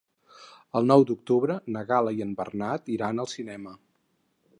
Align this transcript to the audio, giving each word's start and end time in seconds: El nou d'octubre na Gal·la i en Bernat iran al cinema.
El 0.79 0.87
nou 0.91 1.03
d'octubre 1.09 1.57
na 1.75 1.83
Gal·la 1.91 2.13
i 2.21 2.25
en 2.25 2.31
Bernat 2.39 2.89
iran 2.95 3.25
al 3.25 3.29
cinema. 3.35 3.75